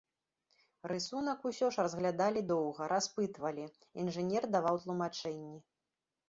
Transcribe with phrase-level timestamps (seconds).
[0.91, 3.69] Рысунак усё ж разглядалі доўга, распытвалі,
[4.05, 5.63] інжынер даваў тлумачэнні.